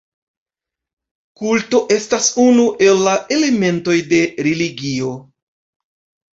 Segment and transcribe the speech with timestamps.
[1.41, 5.15] Kulto estas unu el la elementoj de religioj.